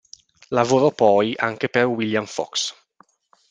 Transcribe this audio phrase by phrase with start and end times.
[0.49, 2.73] Lavorò poi anche per William Fox.